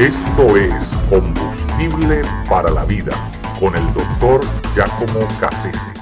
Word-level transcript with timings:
Esto 0.00 0.56
es 0.56 0.72
Combustible 1.10 2.22
para 2.48 2.70
la 2.70 2.86
Vida 2.86 3.12
con 3.60 3.76
el 3.76 3.84
doctor 3.92 4.40
Giacomo 4.74 5.28
Cassese. 5.38 5.92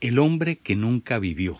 El 0.00 0.18
hombre 0.18 0.56
que 0.56 0.74
nunca 0.74 1.20
vivió. 1.20 1.58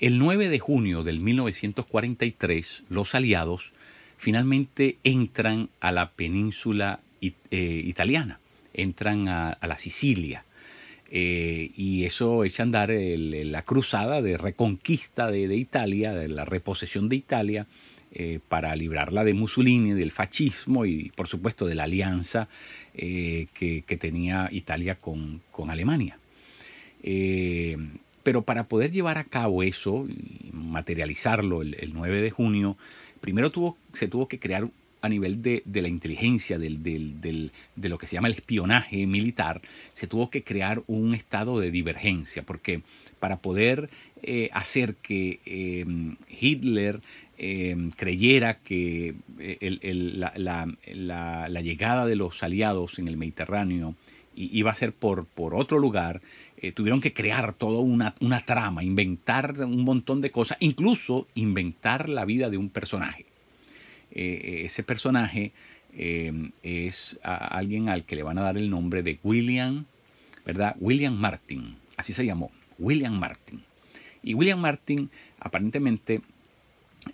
El 0.00 0.18
9 0.18 0.48
de 0.48 0.58
junio 0.58 1.04
del 1.04 1.20
1943, 1.20 2.82
los 2.88 3.14
aliados 3.14 3.72
finalmente 4.18 4.96
entran 5.04 5.68
a 5.78 5.92
la 5.92 6.10
península 6.10 6.98
eh, 7.20 7.30
italiana, 7.52 8.40
entran 8.74 9.28
a, 9.28 9.58
la 9.62 9.78
Sicilia. 9.78 10.44
Eh, 11.08 11.70
y 11.76 12.04
eso 12.04 12.42
echa 12.42 12.64
a 12.64 12.66
andar 12.66 12.90
la 12.90 13.62
cruzada 13.62 14.20
de 14.22 14.38
reconquista 14.38 15.30
de, 15.30 15.54
Italia, 15.54 16.14
de 16.14 16.26
la 16.26 16.44
reposesión 16.44 17.08
de 17.08 17.14
Italia, 17.14 17.68
eh, 18.18 18.40
para 18.48 18.74
librarla 18.74 19.24
de 19.24 19.34
Mussolini, 19.34 19.92
del 19.92 20.10
fascismo 20.10 20.86
y 20.86 21.12
por 21.14 21.28
supuesto 21.28 21.66
de 21.66 21.74
la 21.74 21.84
alianza 21.84 22.48
que, 22.94 23.98
tenía 24.00 24.48
Italia 24.50 24.94
con, 24.94 25.42
Alemania. 25.68 26.18
pero 28.22 28.42
para 28.42 28.64
poder 28.64 28.90
llevar 28.90 29.18
a 29.18 29.24
cabo 29.24 29.62
eso, 29.62 30.08
materializarlo 30.50 31.60
el, 31.60 31.76
el 31.78 31.92
9 31.92 32.22
de 32.22 32.30
junio, 32.30 32.78
primero 33.20 33.52
se 33.92 34.08
tuvo 34.08 34.28
que 34.28 34.38
crear 34.38 34.68
a 35.06 35.08
nivel 35.08 35.42
de, 35.42 35.62
la 35.66 35.88
inteligencia, 35.88 36.58
de 36.58 37.50
lo 37.76 37.98
que 37.98 38.06
se 38.06 38.14
llama 38.14 38.28
el 38.28 38.34
espionaje 38.34 39.06
militar, 39.06 39.62
se 39.94 40.06
tuvo 40.06 40.30
que 40.30 40.42
crear 40.42 40.82
un 40.86 41.14
estado 41.14 41.60
de 41.60 41.70
divergencia, 41.70 42.42
porque 42.42 42.82
para 43.20 43.38
poder 43.38 43.88
eh, 44.22 44.50
hacer 44.52 44.96
que 44.96 45.40
Hitler 46.28 47.00
em, 47.38 47.90
creyera 47.90 48.58
que 48.58 49.14
eh, 49.38 49.92
la, 49.94 51.60
llegada 51.62 52.06
de 52.06 52.16
los 52.16 52.42
aliados 52.42 52.98
en 52.98 53.08
el 53.08 53.16
Mediterráneo 53.16 53.94
iba 54.36 54.70
a 54.70 54.74
ser 54.74 54.92
por, 54.92 55.26
otro 55.36 55.78
lugar, 55.78 56.20
eh, 56.58 56.72
tuvieron 56.72 57.00
que 57.00 57.12
crear 57.12 57.54
toda 57.54 57.80
una, 57.80 58.14
trama, 58.44 58.84
inventar 58.84 59.58
un 59.60 59.82
montón 59.82 60.20
de 60.20 60.30
cosas, 60.30 60.58
incluso 60.60 61.26
inventar 61.34 62.08
la 62.08 62.24
vida 62.24 62.50
de 62.50 62.58
un 62.58 62.68
personaje. 62.68 63.26
Eh, 64.12 64.62
ese 64.64 64.82
personaje 64.82 65.52
eh, 65.94 66.50
es 66.62 67.18
alguien 67.22 67.88
al 67.88 68.04
que 68.04 68.16
le 68.16 68.22
van 68.22 68.38
a 68.38 68.42
dar 68.42 68.56
el 68.56 68.70
nombre 68.70 69.02
de 69.02 69.18
William, 69.22 69.86
¿verdad? 70.44 70.76
William 70.78 71.14
Martin, 71.14 71.76
así 71.96 72.12
se 72.12 72.24
llamó, 72.24 72.50
William 72.78 73.18
Martin. 73.18 73.62
Y 74.22 74.34
William 74.34 74.60
Martin 74.60 75.10
aparentemente 75.40 76.20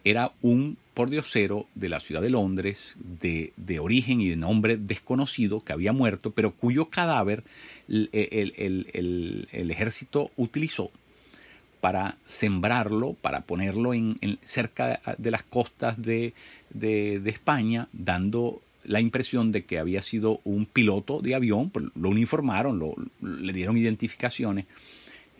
era 0.04 0.32
un 0.42 0.76
pordiosero 0.94 1.66
de 1.74 1.88
la 1.88 2.00
ciudad 2.00 2.20
de 2.22 2.30
Londres, 2.30 2.96
de, 2.98 3.52
origen 3.80 4.20
y 4.20 4.28
de 4.28 4.36
nombre 4.36 4.76
desconocido, 4.76 5.64
que 5.64 5.72
había 5.72 5.92
muerto, 5.92 6.30
pero 6.32 6.52
cuyo 6.52 6.86
cadáver 6.86 7.44
el, 7.88 8.10
el 9.50 9.70
ejército 9.70 10.30
utilizó 10.36 10.90
para 11.82 12.16
sembrarlo, 12.26 13.14
para 13.14 13.40
ponerlo 13.40 13.92
en, 13.92 14.16
cerca 14.44 15.00
de 15.18 15.30
las 15.32 15.42
costas 15.42 16.00
de, 16.00 16.32
España, 17.26 17.88
dando 17.92 18.62
la 18.84 19.00
impresión 19.00 19.50
de 19.50 19.64
que 19.64 19.80
había 19.80 20.00
sido 20.00 20.40
un 20.44 20.64
piloto 20.64 21.20
de 21.20 21.34
avión, 21.34 21.70
pues, 21.70 21.86
lo 21.96 22.10
uniformaron, 22.10 22.78
lo, 22.78 22.94
le 23.20 23.52
dieron 23.52 23.76
identificaciones, 23.76 24.66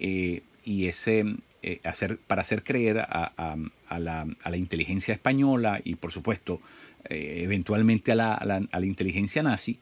eh, 0.01 0.43
y 0.65 0.87
ese, 0.87 1.25
eh, 1.63 1.81
hacer, 1.85 2.19
para 2.19 2.43
hacer 2.43 2.63
creer 2.63 3.01
a, 3.01 3.57
la, 3.91 4.57
inteligencia 4.57 5.15
española 5.15 5.81
y 5.83 5.97
por 5.97 6.13
supuesto 6.13 6.61
eh, 7.09 7.41
eventualmente 7.45 8.13
a 8.13 8.17
la, 8.17 8.81
inteligencia 8.85 9.43
nazi, 9.43 9.79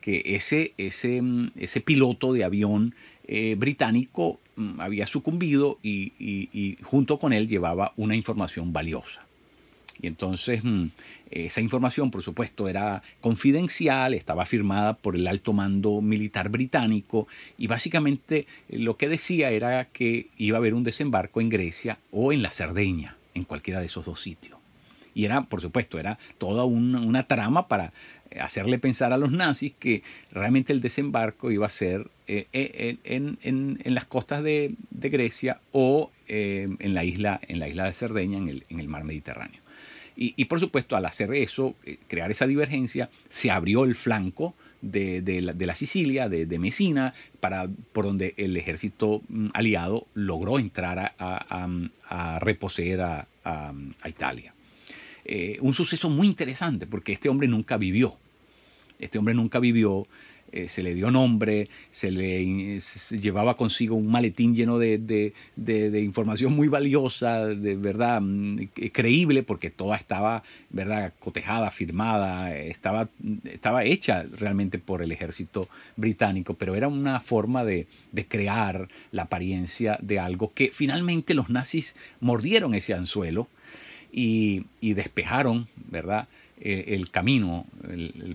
que 0.00 0.22
ese, 0.36 0.74
ese, 0.78 1.22
ese 1.56 1.80
piloto 1.80 2.32
de 2.32 2.44
avión 2.44 2.94
británico 3.56 4.38
Mm, 4.56 4.80
había 4.80 5.06
sucumbido 5.06 5.78
y, 5.82 6.78
junto 6.82 7.18
con 7.18 7.32
él 7.34 7.46
llevaba 7.46 7.92
una 7.96 8.16
información 8.16 8.72
valiosa. 8.72 9.25
Y 10.00 10.06
entonces 10.06 10.62
mm, 10.62 10.86
esa 11.30 11.60
información, 11.60 12.10
por 12.10 12.22
supuesto, 12.22 12.68
era 12.68 13.02
confidencial, 13.20 14.14
estaba 14.14 14.44
firmada 14.46 14.94
por 14.94 15.16
el 15.16 15.26
alto 15.26 15.52
mando 15.52 16.00
militar 16.00 16.48
británico 16.48 17.26
y 17.58 17.66
básicamente 17.66 18.46
eh, 18.68 18.78
lo 18.78 18.96
que 18.96 19.08
decía 19.08 19.50
era 19.50 19.86
que 19.86 20.28
iba 20.36 20.58
a 20.58 20.60
haber 20.60 20.74
un 20.74 20.84
desembarco 20.84 21.40
en 21.40 21.48
Grecia 21.48 21.98
o 22.12 22.32
en 22.32 22.42
la 22.42 22.50
Cerdeña, 22.50 23.16
en 23.34 23.44
cualquiera 23.44 23.80
de 23.80 23.86
esos 23.86 24.04
dos 24.04 24.20
sitios. 24.20 24.58
Y 25.14 25.24
era, 25.24 25.42
por 25.42 25.62
supuesto, 25.62 25.98
era 25.98 26.18
toda 26.36 26.64
una 26.64 27.22
trama 27.22 27.68
para 27.68 27.94
hacerle 28.40 28.78
pensar 28.78 29.12
a 29.12 29.18
los 29.18 29.32
nazis 29.32 29.72
que 29.78 30.02
realmente 30.30 30.72
el 30.72 30.80
desembarco 30.80 31.50
iba 31.50 31.66
a 31.66 31.70
ser 31.70 32.08
eh, 32.26 32.46
eh, 32.52 32.96
en, 33.04 33.78
las 33.84 34.04
costas 34.04 34.42
de, 34.42 34.74
Grecia 34.90 35.60
o 35.72 36.10
eh, 36.28 36.68
en, 36.78 36.94
la 36.94 37.04
isla, 37.04 37.40
en 37.46 37.60
la 37.60 37.68
isla 37.68 37.84
de 37.84 37.92
Cerdeña, 37.92 38.38
en 38.38 38.48
el, 38.48 38.64
en 38.68 38.80
el 38.80 38.88
mar 38.88 39.04
Mediterráneo. 39.04 39.60
Y, 40.18 40.46
por 40.46 40.60
supuesto, 40.60 40.96
al 40.96 41.04
hacer 41.04 41.34
eso, 41.34 41.74
crear 42.08 42.30
esa 42.30 42.46
divergencia, 42.46 43.10
se 43.28 43.50
abrió 43.50 43.84
el 43.84 43.94
flanco 43.94 44.54
de, 44.80 45.22
la, 45.42 45.74
Sicilia, 45.74 46.30
de, 46.30 46.46
de, 46.46 46.58
Mesina, 46.58 47.12
para, 47.38 47.68
por 47.92 48.06
donde 48.06 48.32
el 48.38 48.56
ejército 48.56 49.20
mm, 49.28 49.48
aliado 49.52 50.06
logró 50.14 50.58
entrar 50.58 51.14
a, 51.18 52.38
reposeer 52.40 53.02
a, 53.02 53.26
Italia. 54.06 54.54
un 55.60 55.74
suceso 55.74 56.08
muy 56.08 56.26
interesante 56.26 56.86
porque 56.86 57.12
este 57.12 57.28
hombre 57.28 57.46
nunca 57.46 57.76
vivió 57.76 58.16
este 58.98 59.18
hombre 59.18 59.34
nunca 59.34 59.58
vivió, 59.58 60.06
eh, 60.52 60.68
se 60.68 60.82
le 60.82 60.94
dio 60.94 61.10
nombre, 61.10 61.68
se 61.90 62.10
le 62.10 62.78
llevaba 63.20 63.56
consigo 63.56 63.96
un 63.96 64.06
maletín 64.06 64.54
lleno 64.54 64.78
de, 64.78 65.32
información 66.02 66.54
muy 66.54 66.68
valiosa, 66.68 67.46
de 67.46 67.76
verdad 67.76 68.20
mm, 68.20 68.68
creíble, 68.92 69.42
porque 69.42 69.70
toda 69.70 69.96
estaba 69.96 70.42
verdad 70.70 71.12
cotejada, 71.18 71.70
firmada, 71.70 72.56
estaba, 72.56 73.08
estaba 73.44 73.84
hecha 73.84 74.24
realmente 74.38 74.78
por 74.78 75.02
el 75.02 75.12
ejército 75.12 75.68
británico, 75.96 76.54
pero 76.54 76.74
era 76.74 76.88
una 76.88 77.20
forma 77.20 77.64
de, 77.64 77.86
crear 78.28 78.88
la 79.12 79.22
apariencia 79.22 79.98
de 80.00 80.18
algo 80.18 80.52
que 80.54 80.70
finalmente 80.72 81.34
los 81.34 81.50
nazis 81.50 81.96
mordieron 82.20 82.74
ese 82.74 82.94
anzuelo 82.94 83.48
y, 84.12 84.64
y 84.80 84.94
despejaron, 84.94 85.68
¿verdad? 85.90 86.28
Eh, 86.58 86.94
el 86.94 87.10
camino 87.10 87.66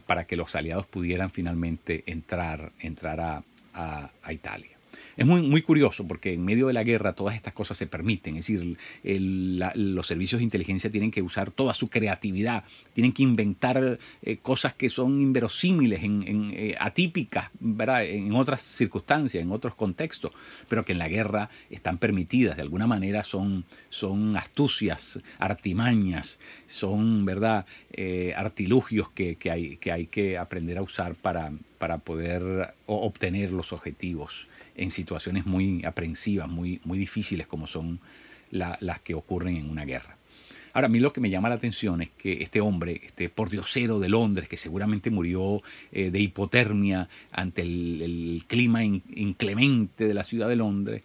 para 0.06 0.26
que 0.26 0.36
los 0.36 0.56
aliados 0.56 0.86
pudieran 0.86 1.32
finalmente 1.32 2.04
entrar, 2.06 2.72
entrar 2.80 3.44
a 3.74 4.32
Italia. 4.32 4.81
Es 5.18 5.26
muy, 5.26 5.42
muy 5.42 5.62
curioso 5.62 6.08
porque 6.08 6.34
en 6.34 6.44
medio 6.44 6.68
de 6.68 6.74
la 6.74 6.84
guerra 6.84 7.14
todas 7.14 7.36
estas 7.36 7.54
cosas 7.54 7.78
se 7.78 7.88
permiten, 7.88 8.38
es 8.38 8.48
decir, 8.48 8.78
los 9.04 10.08
servicios 10.08 10.40
de 10.40 10.44
inteligencia 10.44 10.92
tienen 10.92 11.12
que 11.12 11.22
usar 11.22 11.52
toda 11.52 11.74
su 11.74 11.90
creatividad, 11.90 12.64
tienen 12.94 13.14
que 13.14 13.24
inventar 13.24 14.00
eh, 14.22 14.38
cosas 14.38 14.74
que 14.74 14.90
son 14.90 15.22
inverosímiles, 15.22 16.04
en, 16.04 16.54
eh, 16.56 16.76
atípicas, 16.80 17.50
¿verdad? 17.60 18.06
en 18.06 18.34
otras 18.34 18.64
circunstancias, 18.64 19.44
en 19.44 19.52
otros 19.52 19.76
contextos, 19.76 20.32
pero 20.70 20.86
que 20.86 20.94
en 20.94 21.00
la 21.00 21.10
guerra 21.10 21.50
están 21.70 21.98
permitidas, 21.98 22.56
de 22.56 22.62
alguna 22.64 22.88
manera 22.88 23.24
son, 23.24 23.66
son 23.90 24.38
astucias, 24.38 25.20
artimañas, 25.40 26.40
son 26.68 27.26
¿verdad? 27.26 27.66
Eh, 27.92 28.34
artilugios 28.36 29.10
que, 29.10 29.36
que 29.36 29.52
hay 29.52 30.08
que 30.08 30.38
aprender 30.38 30.78
a 30.78 30.82
usar 30.82 31.16
para, 31.16 31.52
para 31.82 31.98
poder 31.98 32.76
obtener 32.86 33.50
los 33.50 33.74
objetivos 33.74 34.46
en 34.76 34.92
situaciones 34.92 35.48
muy 35.48 35.84
aprensivas, 35.84 36.48
muy, 36.48 36.80
muy 36.84 37.00
difíciles 37.00 37.48
como 37.48 37.66
son 37.66 38.00
las 38.52 39.00
que 39.00 39.16
ocurren 39.16 39.58
en 39.58 39.68
una 39.68 39.84
guerra. 39.84 40.16
Ahora, 40.74 40.86
a 40.86 40.90
mí 40.90 41.00
lo 41.00 41.12
que 41.12 41.22
me 41.22 41.32
llama 41.32 41.50
la 41.50 41.56
atención 41.56 42.04
es 42.04 42.10
que 42.20 42.44
este 42.44 42.62
hombre, 42.62 43.02
este 43.04 43.30
pordiosero 43.30 44.00
de 44.00 44.10
Londres, 44.10 44.48
que 44.48 44.58
seguramente 44.58 45.10
murió 45.10 45.64
eh, 45.92 46.12
de 46.12 46.20
hipotermia 46.20 47.10
ante 47.32 47.64
el, 47.64 48.44
clima 48.46 48.84
inclemente 48.84 50.06
de 50.06 50.14
la 50.14 50.24
ciudad 50.24 50.50
de 50.50 50.58
Londres, 50.58 51.02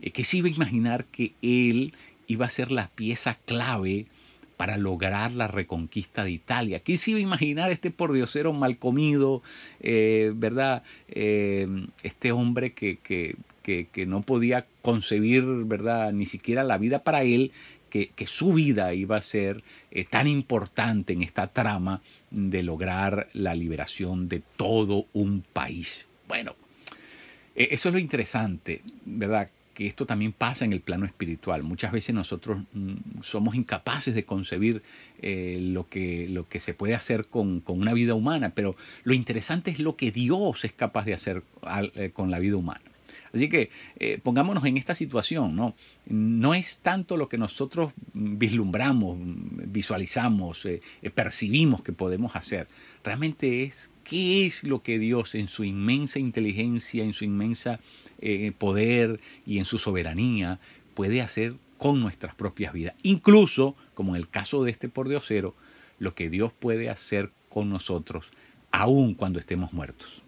eh, 0.00 0.12
que 0.12 0.22
se 0.22 0.36
iba 0.36 0.46
a 0.46 0.52
imaginar 0.52 1.06
que 1.06 1.32
él 1.42 1.94
iba 2.28 2.46
a 2.46 2.50
ser 2.50 2.70
la 2.70 2.90
pieza 2.90 3.38
clave 3.44 4.06
para 4.56 4.76
lograr 4.76 5.32
la 5.32 5.48
reconquista 5.48 6.24
de 6.24 6.30
Italia. 6.30 6.80
¿Quién 6.80 6.98
se 6.98 7.12
iba 7.12 7.18
a 7.18 7.22
imaginar 7.22 7.70
este 7.70 7.90
pordiosero 7.90 8.52
mal 8.52 8.78
comido, 8.78 9.42
eh, 9.80 10.32
verdad? 10.34 10.82
Eh, 11.08 11.66
este 12.02 12.32
hombre 12.32 12.72
que, 12.72 12.96
que, 12.98 13.36
que, 13.62 14.06
no 14.06 14.22
podía 14.22 14.66
concebir, 14.82 15.44
verdad, 15.64 16.12
ni 16.12 16.24
siquiera 16.24 16.62
la 16.64 16.78
vida 16.78 17.00
para 17.00 17.22
él, 17.22 17.52
que, 17.90 18.26
su 18.26 18.52
vida 18.52 18.92
iba 18.92 19.16
a 19.16 19.22
ser 19.22 19.62
eh, 19.90 20.04
tan 20.04 20.26
importante 20.26 21.14
en 21.14 21.22
esta 21.22 21.46
trama 21.46 22.02
de 22.30 22.62
lograr 22.62 23.28
la 23.32 23.54
liberación 23.54 24.28
de 24.28 24.42
todo 24.56 25.06
un 25.14 25.42
país. 25.52 26.06
Bueno, 26.28 26.54
eso 27.54 27.88
es 27.88 27.92
lo 27.92 27.98
interesante, 27.98 28.82
¿verdad? 29.06 29.48
Que 29.76 29.86
esto 29.86 30.06
también 30.06 30.32
pasa 30.32 30.64
en 30.64 30.72
el 30.72 30.80
plano 30.80 31.04
espiritual. 31.04 31.62
Muchas 31.62 31.92
veces 31.92 32.14
nosotros 32.14 32.62
mm, 32.72 33.20
somos 33.20 33.54
incapaces 33.54 34.14
de 34.14 34.24
concebir 34.24 34.82
eh, 35.20 35.58
lo, 35.60 35.86
que, 35.86 36.28
lo 36.30 36.48
que 36.48 36.60
se 36.60 36.72
puede 36.72 36.94
hacer 36.94 37.26
con, 37.26 37.62
una 37.66 37.92
vida 37.92 38.14
humana, 38.14 38.52
pero 38.54 38.74
lo 39.04 39.12
interesante 39.12 39.70
es 39.70 39.78
lo 39.78 39.94
que 39.94 40.10
Dios 40.12 40.64
es 40.64 40.72
capaz 40.72 41.04
de 41.04 41.12
hacer 41.12 41.42
eh, 41.94 42.10
con 42.14 42.30
la 42.30 42.38
vida 42.38 42.56
humana. 42.56 42.80
Así 43.36 43.48
que 43.48 43.70
eh, 43.98 44.18
pongámonos 44.22 44.64
en 44.64 44.76
esta 44.76 44.94
situación, 44.94 45.54
¿no? 45.54 45.74
No 46.06 46.54
es 46.54 46.80
tanto 46.80 47.16
lo 47.16 47.28
que 47.28 47.38
nosotros 47.38 47.92
vislumbramos, 48.12 49.16
visualizamos, 49.18 50.66
percibimos 51.14 51.82
que 51.82 51.92
podemos 51.92 52.34
hacer. 52.34 52.66
Realmente 53.04 53.62
es 53.62 53.92
qué 54.02 54.46
es 54.46 54.64
lo 54.64 54.82
que 54.82 54.98
Dios 54.98 55.34
en 55.34 55.48
su 55.48 55.64
inmensa 55.64 56.18
inteligencia, 56.18 57.04
en 57.04 57.12
su 57.12 57.24
inmensa 57.24 57.80
eh, 58.20 58.52
poder 58.56 59.20
y 59.44 59.58
en 59.58 59.64
su 59.64 59.78
soberanía 59.78 60.58
puede 60.94 61.20
hacer 61.20 61.54
con 61.76 62.00
nuestras 62.00 62.34
propias 62.34 62.72
vidas. 62.72 62.94
Incluso, 63.02 63.76
como 63.94 64.16
en 64.16 64.22
el 64.22 64.28
caso 64.28 64.64
de 64.64 64.70
este 64.70 64.88
pordiosero, 64.88 65.54
lo 65.98 66.14
que 66.14 66.30
Dios 66.30 66.52
puede 66.52 66.88
hacer 66.88 67.30
con 67.48 67.68
nosotros, 67.68 68.26
aun 68.70 69.14
cuando 69.14 69.38
estemos 69.38 69.72
muertos. 69.72 70.22